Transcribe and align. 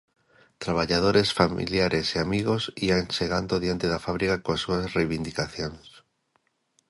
Traballadores, 0.63 1.29
familiares 1.41 2.07
e 2.15 2.17
amigos 2.25 2.63
ían 2.87 3.03
chegando 3.15 3.53
diante 3.63 3.85
da 3.93 4.03
fábrica 4.05 4.41
coas 4.43 4.61
súas 4.65 4.85
reivindicacións. 4.97 5.87